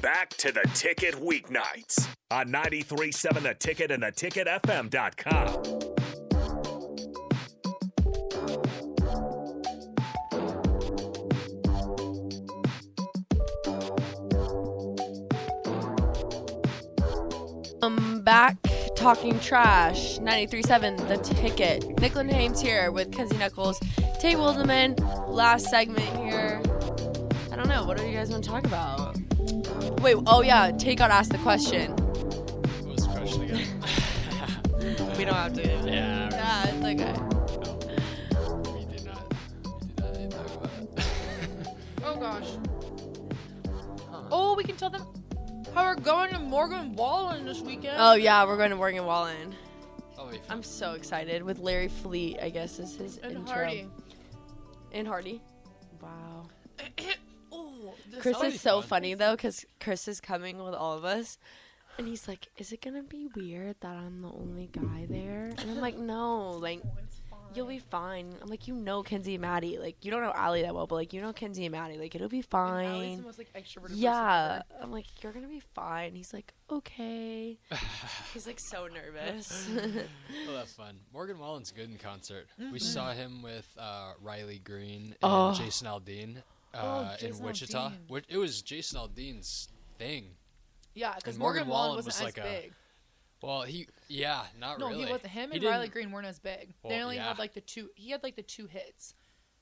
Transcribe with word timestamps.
back 0.00 0.30
to 0.30 0.50
the 0.50 0.62
ticket 0.74 1.14
weeknights 1.14 2.08
on 2.30 2.48
93.7 2.48 3.42
The 3.42 3.54
Ticket 3.54 3.90
and 3.90 4.02
theticketfm.com. 4.02 5.90
I'm 17.82 18.22
back 18.22 18.56
talking 18.94 19.38
trash. 19.40 20.18
93.7 20.18 21.08
The 21.08 21.16
Ticket. 21.18 21.82
Nicklin 21.96 22.30
Hames 22.30 22.60
here 22.60 22.90
with 22.90 23.12
Kenzie 23.12 23.36
Knuckles, 23.36 23.78
Tay 24.18 24.34
Wilderman. 24.34 24.98
Last 25.28 25.68
segment 25.68 26.16
here. 26.18 26.62
I 27.52 27.56
don't 27.56 27.68
know. 27.68 27.84
What 27.84 27.98
do 27.98 28.06
you 28.06 28.12
guys 28.12 28.30
want 28.30 28.44
to 28.44 28.50
talk 28.50 28.66
about? 28.66 29.19
Wait, 30.00 30.16
oh 30.26 30.40
yeah, 30.42 30.70
Tay 30.72 30.94
got 30.94 31.10
asked 31.10 31.30
the 31.32 31.38
question. 31.38 31.92
What 31.92 32.86
was 32.86 33.06
the 33.06 33.12
question 33.14 33.42
again? 33.42 33.66
We 35.18 35.26
don't 35.26 35.34
have 35.34 35.52
to. 35.52 35.62
yeah, 35.62 36.30
Yeah, 36.30 36.64
it's 36.68 36.82
okay. 36.82 37.12
we 38.72 38.84
did 38.86 39.04
not. 39.04 39.34
We 40.00 40.18
did 40.18 40.30
not 40.30 40.46
talk 40.48 40.64
about 40.64 40.72
it. 40.96 41.06
oh 42.04 42.16
gosh. 42.16 42.48
Huh. 44.10 44.22
Oh, 44.32 44.54
we 44.56 44.64
can 44.64 44.76
tell 44.76 44.88
them 44.88 45.02
how 45.74 45.84
we're 45.84 45.96
going 45.96 46.30
to 46.30 46.38
Morgan 46.38 46.94
Wallen 46.96 47.44
this 47.44 47.60
weekend. 47.60 47.96
Oh 47.98 48.14
yeah, 48.14 48.46
we're 48.46 48.56
going 48.56 48.70
to 48.70 48.76
Morgan 48.76 49.04
Wallen. 49.04 49.54
That'll 50.16 50.30
be 50.30 50.38
fun. 50.38 50.46
I'm 50.48 50.62
so 50.62 50.92
excited 50.92 51.42
with 51.42 51.58
Larry 51.58 51.88
Fleet. 51.88 52.38
I 52.40 52.48
guess 52.48 52.78
is 52.78 52.96
his 52.96 53.18
and 53.18 53.32
intro. 53.32 53.52
Hardy. 53.52 53.86
And 54.92 55.06
Hardy. 55.06 55.42
Wow. 56.00 56.46
Ooh, 57.80 57.90
this 58.10 58.22
Chris 58.22 58.40
is 58.42 58.60
so 58.60 58.80
fun. 58.80 58.88
funny 58.88 59.14
though, 59.14 59.32
because 59.36 59.64
Chris 59.80 60.06
is 60.08 60.20
coming 60.20 60.62
with 60.62 60.74
all 60.74 60.96
of 60.96 61.04
us, 61.04 61.38
and 61.98 62.06
he's 62.06 62.26
like, 62.28 62.48
"Is 62.56 62.72
it 62.72 62.80
gonna 62.82 63.02
be 63.02 63.26
weird 63.34 63.76
that 63.80 63.96
I'm 63.96 64.22
the 64.22 64.28
only 64.28 64.68
guy 64.72 65.06
there?" 65.08 65.46
And 65.58 65.70
I'm 65.70 65.80
like, 65.80 65.96
"No, 65.98 66.50
like 66.52 66.80
you'll 67.54 67.66
be 67.66 67.78
fine." 67.80 68.32
I'm 68.40 68.48
like, 68.48 68.68
"You 68.68 68.74
know 68.74 69.02
Kenzie 69.02 69.34
and 69.34 69.42
Maddie, 69.42 69.76
like 69.78 70.04
you 70.04 70.10
don't 70.10 70.22
know 70.22 70.32
Allie 70.34 70.62
that 70.62 70.74
well, 70.74 70.86
but 70.86 70.94
like 70.94 71.12
you 71.12 71.20
know 71.20 71.32
Kenzie 71.32 71.64
and 71.66 71.72
Maddie, 71.72 71.98
like 71.98 72.14
it'll 72.14 72.28
be 72.28 72.36
Allie's 72.36 72.46
fine." 72.46 73.16
the 73.18 73.22
most 73.24 73.38
like 73.38 73.52
extroverted 73.54 73.82
person 73.88 73.98
Yeah. 73.98 74.62
I'm 74.80 74.92
like, 74.92 75.06
"You're 75.22 75.32
gonna 75.32 75.48
be 75.48 75.60
fine." 75.74 76.14
He's 76.14 76.32
like, 76.32 76.52
"Okay." 76.70 77.58
He's 78.34 78.46
like 78.46 78.60
so 78.60 78.86
nervous. 78.86 79.68
Oh, 80.48 80.52
that's 80.54 80.72
fun. 80.72 80.96
Morgan 81.12 81.38
Wallen's 81.38 81.70
good 81.72 81.90
in 81.90 81.96
concert. 81.98 82.46
Mm-hmm. 82.60 82.72
We 82.72 82.78
saw 82.78 83.12
him 83.12 83.42
with 83.42 83.68
uh, 83.78 84.12
Riley 84.22 84.60
Green 84.64 85.06
and 85.06 85.16
Oh. 85.22 85.52
Jason 85.54 85.86
Aldean 85.86 86.42
uh, 86.74 87.16
Oh, 87.20 87.26
in 87.26 87.38
Wichita. 87.40 87.90
Aldean. 88.10 88.22
It 88.28 88.36
was 88.38 88.62
Jason 88.62 88.98
Aldean's 89.00 89.68
thing. 89.98 90.36
Yeah, 90.94 91.14
because 91.16 91.38
Morgan, 91.38 91.66
Morgan 91.66 91.68
Wallen 91.68 91.88
Wallen 91.88 91.96
wasn't 91.96 92.06
was 92.06 92.16
as 92.16 92.22
like 92.22 92.38
a- 92.38 92.62
big. 92.62 92.72
Well, 93.42 93.62
he 93.62 93.86
yeah, 94.08 94.42
not 94.58 94.78
No, 94.78 94.88
really. 94.88 95.04
he 95.06 95.10
wasn't. 95.10 95.28
Him 95.30 95.50
He 95.50 95.56
and 95.56 95.64
Riley 95.66 95.84
didn't- 95.86 95.92
Green 95.94 96.10
weren't 96.12 96.26
as 96.26 96.38
big. 96.38 96.74
they 96.86 97.00
only 97.00 97.16
yeah. 97.16 97.28
had 97.28 97.38
like 97.38 97.54
the 97.54 97.60
two. 97.62 97.88
He 97.94 98.10
had 98.10 98.22
like 98.22 98.36
the 98.36 98.42
two 98.42 98.66
hits. 98.66 99.14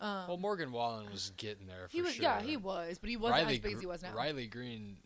Um, 0.00 0.26
Well, 0.28 0.36
Morgan 0.38 0.72
Wallen 0.72 1.10
was 1.10 1.30
getting 1.36 1.66
there 1.66 1.86
for 1.88 1.92
he 1.92 2.02
was. 2.02 2.14
sure. 2.14 2.22
Yeah, 2.22 2.40
he 2.40 2.56
was, 2.56 2.98
but 2.98 3.10
he 3.10 3.16
wasn't 3.16 3.42
Riley, 3.42 3.54
as 3.56 3.60
big 3.60 3.74
as 3.74 3.80
he 3.80 3.86
was 3.86 4.02
now. 4.02 4.14
Riley 4.14 4.46
Green 4.48 4.96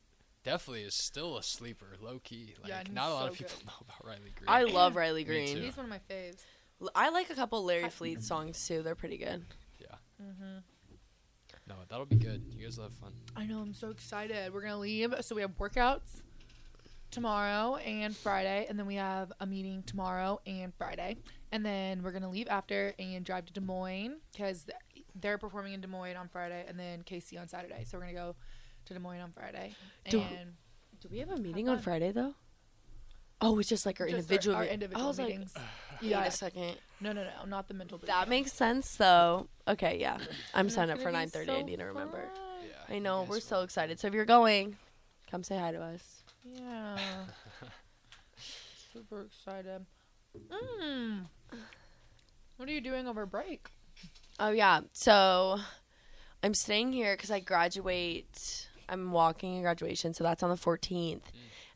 definitely 0.45 0.83
is 0.85 0.95
still 0.95 1.37
a 1.37 1.43
sleeper, 1.43 1.97
low 2.01 2.21
key. 2.23 2.55
Like 2.63 2.69
Yeah, 2.71 2.83
not 2.93 3.11
a 3.11 3.13
lot 3.15 3.21
so 3.27 3.33
of 3.33 3.39
people 3.39 3.55
good. 3.59 3.67
know 3.67 3.73
about 3.83 4.07
Riley 4.07 4.33
Green. 4.37 4.49
I 4.49 4.63
love 4.63 4.95
Riley 4.97 5.25
Me 5.29 5.47
Green. 5.47 5.57
He's 5.63 5.77
one 5.77 5.85
of 5.85 5.91
my 5.91 6.01
faves. 6.09 6.39
I 6.95 7.09
like 7.11 7.29
a 7.31 7.35
couple 7.35 7.65
Larry 7.65 7.91
Fleet 7.91 8.23
songs 8.23 8.67
too. 8.67 8.83
They're 8.83 8.95
pretty 8.95 9.19
good. 9.19 9.45
Mm-hmm. 10.23 10.59
No, 11.69 11.75
that'll 11.89 12.05
be 12.07 12.17
good. 12.17 12.43
You 12.51 12.65
guys 12.65 12.77
will 12.77 12.85
have 12.85 12.93
fun. 12.95 13.13
I 13.37 13.47
know. 13.47 13.61
I'm 13.61 13.73
so 13.75 13.91
excited. 13.91 14.53
We're 14.53 14.61
gonna 14.63 14.79
leave. 14.79 15.15
So 15.23 15.35
we 15.35 15.41
have 15.43 15.57
workouts 15.59 16.21
tomorrow 17.11 17.77
and 17.77 18.15
Friday, 18.17 18.67
and 18.69 18.79
then 18.79 18.87
we 18.87 18.97
have 18.97 19.33
a 19.41 19.47
meeting 19.47 19.83
tomorrow 19.85 20.41
and 20.47 20.75
Friday, 20.75 21.17
and 21.53 21.65
then 21.65 22.03
we're 22.03 22.13
gonna 22.13 22.29
leave 22.31 22.49
after 22.49 22.93
and 22.99 23.25
drive 23.25 23.47
to 23.47 23.53
Des 23.53 23.61
Moines 23.61 24.17
because 24.33 24.67
they're 25.21 25.39
performing 25.39 25.73
in 25.75 25.81
Des 25.81 25.87
Moines 25.87 26.17
on 26.17 26.29
Friday, 26.29 26.65
and 26.69 26.79
then 26.79 27.03
KC 27.03 27.39
on 27.41 27.49
Saturday. 27.49 27.85
So 27.87 27.97
we're 27.99 28.05
gonna 28.07 28.15
go 28.15 28.37
to 28.87 28.95
Des 28.95 29.01
Moines 29.01 29.21
on 29.21 29.33
Friday. 29.33 29.75
Do- 30.11 30.21
and 30.21 30.55
Do 31.01 31.09
we 31.11 31.19
have 31.19 31.31
a 31.31 31.37
meeting 31.37 31.69
on. 31.69 31.79
Friday 31.79 32.13
though? 32.13 32.35
Oh, 33.41 33.59
it's 33.59 33.69
just 33.69 33.85
like 33.87 34.01
our 34.01 34.07
just 34.07 34.19
individual. 34.19 34.57
our, 34.57 34.63
our 34.63 34.69
me- 34.69 34.75
individual 34.75 35.05
I 35.05 35.09
was 35.09 35.19
meetings. 35.19 35.53
like, 35.55 35.65
yeah. 36.01 36.21
wait 36.23 36.29
a 36.29 36.31
second. 36.31 36.77
No, 37.01 37.13
no, 37.13 37.25
no, 37.25 37.45
not 37.47 37.69
the 37.69 37.75
mental. 37.75 37.99
boot 37.99 38.07
That 38.07 38.29
makes 38.29 38.53
sense 38.53 38.97
though. 38.97 39.49
Okay, 39.69 39.99
yeah. 40.01 40.19
I'm 40.55 40.71
signed 40.71 40.91
up 40.91 40.99
for 40.99 41.11
gonna 41.11 41.27
be 41.27 41.31
9:30. 41.31 41.51
I 41.51 41.63
need 41.63 41.79
to 41.79 41.85
remember. 41.85 42.25
Yeah. 42.63 42.95
I 42.95 42.99
know 42.99 43.27
we're 43.29 43.41
so 43.41 43.57
will. 43.57 43.63
excited. 43.65 44.01
So 44.01 44.07
if 44.09 44.15
you're 44.15 44.25
going, 44.25 44.77
come 45.31 45.43
say 45.43 45.59
hi 45.59 45.73
to 45.73 45.83
us. 45.83 46.23
Yeah. 46.45 46.99
Super 48.93 49.23
excited. 49.23 49.85
Mm. 50.51 51.27
What 52.57 52.69
are 52.69 52.73
you 52.73 52.81
doing 52.81 53.09
over 53.09 53.27
break? 53.27 53.69
Oh 54.39 54.51
yeah. 54.51 54.81
So 54.93 55.59
I'm 56.43 56.55
staying 56.55 56.93
here 56.93 57.15
because 57.17 57.31
I 57.31 57.41
graduate. 57.41 58.69
I'm 58.89 59.13
walking 59.13 59.57
in 59.57 59.63
graduation, 59.63 60.13
so 60.13 60.25
that's 60.25 60.43
on 60.43 60.51
the 60.51 60.57
14th. 60.57 61.23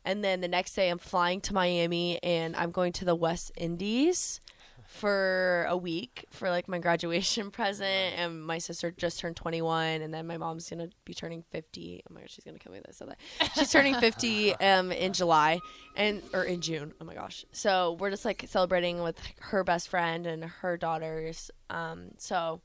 And 0.05 0.23
then 0.23 0.41
the 0.41 0.47
next 0.47 0.73
day, 0.73 0.89
I'm 0.89 0.97
flying 0.97 1.41
to 1.41 1.53
Miami, 1.53 2.21
and 2.23 2.55
I'm 2.55 2.71
going 2.71 2.93
to 2.93 3.05
the 3.05 3.15
West 3.15 3.51
Indies 3.57 4.39
for 4.85 5.67
a 5.69 5.77
week 5.77 6.25
for 6.31 6.49
like 6.49 6.67
my 6.67 6.79
graduation 6.79 7.51
present. 7.51 8.17
And 8.17 8.43
my 8.43 8.57
sister 8.57 8.89
just 8.91 9.19
turned 9.19 9.35
21, 9.35 10.01
and 10.01 10.11
then 10.13 10.25
my 10.25 10.37
mom's 10.37 10.67
gonna 10.69 10.89
be 11.05 11.13
turning 11.13 11.43
50. 11.51 12.01
Oh 12.09 12.13
my 12.13 12.21
gosh, 12.21 12.31
she's 12.31 12.43
gonna 12.43 12.57
kill 12.57 12.71
me 12.71 12.79
this. 12.85 12.97
that. 12.99 13.17
She's 13.55 13.71
turning 13.71 13.95
50 13.95 14.55
um 14.59 14.91
in 14.91 15.13
July 15.13 15.59
and 15.95 16.23
or 16.33 16.43
in 16.43 16.61
June. 16.61 16.93
Oh 16.99 17.05
my 17.05 17.13
gosh. 17.13 17.45
So 17.51 17.97
we're 17.99 18.09
just 18.09 18.25
like 18.25 18.45
celebrating 18.47 19.03
with 19.03 19.19
her 19.41 19.63
best 19.63 19.89
friend 19.89 20.25
and 20.25 20.43
her 20.43 20.75
daughters. 20.75 21.51
Um, 21.69 22.11
so 22.17 22.61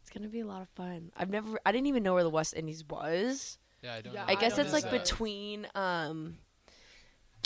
it's 0.00 0.08
gonna 0.10 0.28
be 0.30 0.40
a 0.40 0.46
lot 0.46 0.62
of 0.62 0.68
fun. 0.70 1.12
I've 1.16 1.30
never, 1.30 1.58
I 1.66 1.72
didn't 1.72 1.88
even 1.88 2.02
know 2.02 2.14
where 2.14 2.22
the 2.24 2.30
West 2.30 2.54
Indies 2.56 2.84
was. 2.88 3.58
Yeah, 3.82 3.94
I 3.96 4.00
don't. 4.00 4.14
Yeah, 4.14 4.20
know 4.20 4.26
I 4.28 4.32
what 4.32 4.40
guess 4.40 4.56
that 4.56 4.64
it's 4.64 4.72
like 4.72 4.86
is. 4.86 4.90
between 5.10 5.66
um 5.74 6.38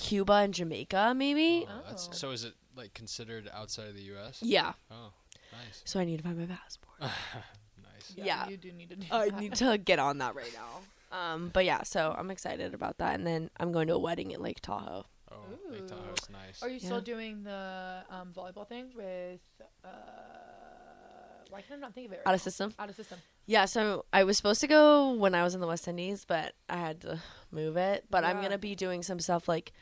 Cuba 0.00 0.32
and 0.34 0.54
Jamaica, 0.54 1.12
maybe. 1.16 1.66
Oh, 1.68 1.82
that's, 1.86 2.08
Oh. 2.08 2.12
so 2.12 2.30
is 2.30 2.44
it 2.44 2.54
like 2.76 2.94
considered 2.94 3.48
outside 3.52 3.88
of 3.88 3.94
the 3.94 4.02
U.S.? 4.14 4.38
Yeah. 4.42 4.72
Oh, 4.90 5.12
nice, 5.52 5.82
So 5.84 6.00
I 6.00 6.04
need 6.04 6.16
to 6.18 6.22
find 6.22 6.38
my 6.38 6.46
passport. 6.46 6.96
nice. 7.00 8.12
Yeah. 8.16 8.48
You 8.48 8.56
do 8.56 8.72
need 8.72 8.88
to 8.90 8.96
do 8.96 9.06
I 9.10 9.28
that. 9.30 9.38
need 9.40 9.54
to 9.56 9.76
get 9.78 9.98
on 9.98 10.18
that 10.18 10.34
right 10.34 10.52
now. 10.54 10.80
Um, 11.16 11.50
but 11.52 11.64
yeah, 11.64 11.82
so 11.82 12.14
I'm 12.16 12.30
excited 12.30 12.72
about 12.72 12.98
that, 12.98 13.14
and 13.16 13.26
then 13.26 13.50
I'm 13.58 13.72
going 13.72 13.88
to 13.88 13.94
a 13.94 13.98
wedding 13.98 14.32
at 14.32 14.40
Lake 14.40 14.60
Tahoe. 14.60 15.04
Oh, 15.30 15.36
Lake 15.70 15.86
Tahoe's 15.88 16.30
nice. 16.30 16.62
Are 16.62 16.68
you 16.68 16.78
Yeah. 16.78 16.86
still 16.86 17.00
doing 17.00 17.42
the 17.42 18.02
um, 18.10 18.32
volleyball 18.34 18.66
thing 18.66 18.90
with? 18.96 19.40
Uh, 19.84 19.88
why 21.50 21.62
can 21.62 21.76
I 21.76 21.80
not 21.80 21.94
think 21.94 22.06
of 22.06 22.12
it? 22.12 22.16
Right 22.16 22.26
Out 22.26 22.30
now? 22.30 22.34
of 22.34 22.40
system. 22.40 22.74
Out 22.78 22.88
of 22.90 22.96
system. 22.96 23.18
Yeah, 23.46 23.64
so 23.64 24.04
I 24.12 24.24
was 24.24 24.36
supposed 24.36 24.60
to 24.62 24.66
go 24.66 25.12
when 25.14 25.34
I 25.34 25.42
was 25.42 25.54
in 25.54 25.60
the 25.60 25.66
West 25.66 25.88
Indies, 25.88 26.24
but 26.26 26.54
I 26.68 26.76
had 26.76 27.00
to 27.02 27.18
move 27.50 27.76
it. 27.76 28.04
But 28.10 28.24
I'm 28.24 28.40
gonna 28.40 28.58
be 28.58 28.74
doing 28.74 29.02
some 29.02 29.18
stuff 29.20 29.48
like 29.48 29.72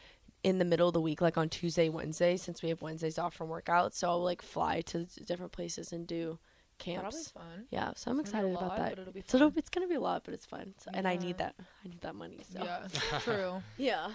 in 0.44 0.58
the 0.58 0.64
middle 0.64 0.86
of 0.88 0.94
the 0.94 1.00
week, 1.00 1.20
like 1.20 1.36
on 1.36 1.48
Tuesday, 1.48 1.88
Wednesday, 1.88 2.36
since 2.36 2.62
we 2.62 2.68
have 2.70 2.80
Wednesdays 2.80 3.18
off 3.18 3.34
from 3.34 3.48
workouts. 3.48 3.94
So 3.94 4.08
I'll 4.08 4.22
like 4.22 4.40
fly 4.42 4.80
to 4.82 5.04
different 5.26 5.52
places 5.52 5.92
and 5.92 6.06
do 6.06 6.38
That'll 6.86 7.02
camps. 7.02 7.30
fun. 7.30 7.66
Yeah, 7.70 7.90
so 7.96 8.10
I'm 8.12 8.20
It's 8.20 8.28
excited 8.30 8.48
a 8.48 8.56
about 8.56 8.68
lot, 8.68 8.76
that. 8.78 8.90
but 8.90 8.98
it'll 9.00 9.12
be 9.12 9.24
So 9.26 9.36
it'll, 9.36 9.50
fun. 9.50 9.58
it's 9.58 9.68
gonna 9.68 9.88
be 9.88 9.96
a 9.96 10.00
lot, 10.00 10.22
but 10.24 10.32
it's 10.34 10.46
fun. 10.46 10.74
So, 10.78 10.90
and 10.94 11.06
I 11.08 11.16
need 11.16 11.38
that. 11.38 11.54
I 11.84 11.88
need 11.88 12.00
that 12.02 12.14
money. 12.14 12.40
So 12.52 12.62
Yeah, 12.62 12.86
true. 13.20 13.62
yeah. 13.76 14.10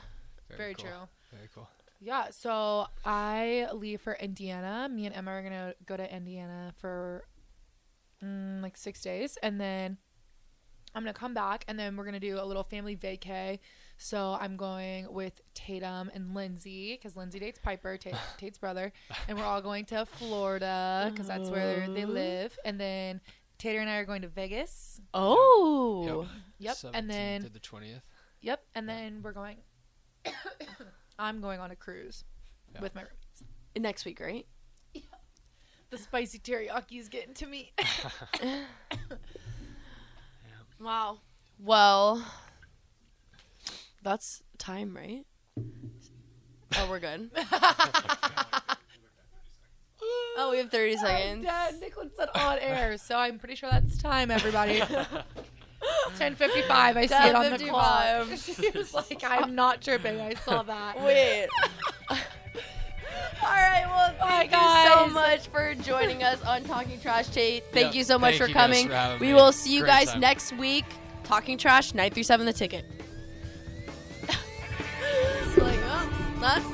Very 0.58 0.74
cool. 0.76 0.86
true. 0.86 0.98
Very 1.34 1.50
cool. 1.54 1.68
Yeah, 2.00 2.28
so 2.32 2.88
I 3.06 3.68
leave 3.74 4.02
for 4.02 4.14
Indiana. 4.14 4.88
Me 4.90 5.06
and 5.06 5.16
Emma 5.16 5.32
are 5.32 5.42
gonna 5.44 5.74
go 5.86 5.96
to 5.98 6.16
Indiana 6.16 6.74
for 6.80 7.24
mm, 8.24 8.62
like 8.62 8.78
six 8.78 9.02
days, 9.02 9.38
and 9.44 9.60
then 9.60 9.98
I'm 10.96 11.04
gonna 11.04 11.14
come 11.14 11.34
back, 11.34 11.66
and 11.68 11.78
then 11.80 11.96
we're 11.98 12.06
gonna 12.06 12.20
do 12.20 12.40
a 12.40 12.46
little 12.46 12.64
family 12.64 12.96
vacay. 12.96 13.60
So 13.98 14.38
I'm 14.40 14.58
going 14.58 15.12
with 15.14 15.40
Tatum 15.54 16.12
and 16.14 16.34
Lindsay 16.34 16.94
because 17.00 17.16
Lindsay 17.16 17.40
dates 17.40 17.60
Piper, 17.62 17.98
Ta- 17.98 18.20
Tate's 18.38 18.58
brother, 18.58 18.92
and 19.28 19.38
we're 19.38 19.44
all 19.46 19.62
going 19.62 19.86
to 19.86 20.06
Florida 20.06 21.10
because 21.12 21.28
that's 21.28 21.50
where 21.50 21.88
they 21.90 22.06
live. 22.06 22.58
And 22.66 22.80
then 22.80 23.22
Tater 23.60 23.80
and 23.80 23.90
I 23.90 23.98
are 23.98 24.06
going 24.06 24.24
to 24.24 24.28
Vegas. 24.28 25.00
Oh. 25.14 26.28
Yep, 26.60 26.76
17th 26.76 26.92
and 26.94 27.10
then 27.10 27.42
to 27.44 27.50
the 27.50 27.60
twentieth. 27.60 28.02
Yep, 28.42 28.64
and 28.76 28.90
then 28.90 29.22
we're 29.24 29.32
going. 29.32 29.58
I'm 31.20 31.42
going 31.42 31.60
on 31.60 31.72
a 31.72 31.76
cruise 31.76 32.24
Yeah. 32.74 32.82
with 32.82 32.96
my 32.96 33.02
roommates. 33.02 33.44
Next 33.78 34.06
week, 34.06 34.20
right? 34.20 34.46
The 35.94 36.00
spicy 36.00 36.40
teriyaki 36.40 37.00
is 37.00 37.08
getting 37.08 37.36
to 37.36 37.46
me. 37.46 37.72
Wow. 40.80 41.20
Well, 41.60 42.26
that's 44.02 44.42
time, 44.58 44.98
right? 44.98 45.24
Oh, 46.76 46.88
we're 46.90 47.00
good. 47.00 47.30
oh, 50.36 50.50
we 50.52 50.58
have 50.58 50.72
30 50.72 50.98
seconds. 50.98 51.46
dead. 51.46 51.76
Nicklin 51.80 52.10
said 52.18 52.28
on 52.36 52.58
air, 52.60 52.98
so 52.98 53.16
I'm 53.16 53.38
pretty 53.40 53.56
sure 53.56 53.70
that's 53.70 53.98
time, 53.98 54.30
everybody. 54.30 54.82
10:55. 56.18 56.98
I 56.98 57.06
see 57.06 57.14
it 57.14 57.36
on 57.36 57.52
the 57.52 57.60
clock. 57.60 58.28
She 58.36 58.72
was 58.72 58.94
like, 58.94 59.24
"I'm 59.24 59.56
not 59.56 59.82
tripping. 59.82 60.20
I 60.20 60.34
saw 60.34 60.64
that." 60.64 61.02
Wait. 61.02 61.48
Much 65.34 65.48
for 65.48 65.74
joining 65.82 66.22
us 66.22 66.40
on 66.44 66.64
Talking 66.64 67.00
Trash 67.00 67.30
Tate. 67.30 67.64
Thank 67.72 67.88
Yep, 67.88 67.96
you 67.96 68.04
so 68.04 68.20
much 68.20 68.38
thank 68.38 68.52
for 68.52 68.54
coming. 68.54 68.88
for 68.88 69.18
we 69.20 69.28
me. 69.28 69.34
will 69.34 69.52
see 69.52 69.74
you 69.74 69.82
Great 69.82 69.90
guys 69.90 70.12
time. 70.12 70.20
next 70.20 70.54
week. 70.58 70.86
Talking 71.24 71.58
Trash 71.58 71.94
937 71.96 72.46
The 72.46 72.54
Ticket. 72.54 72.86
It's 74.30 75.58
like, 75.58 75.80
oh, 75.86 76.38
that's 76.40 76.66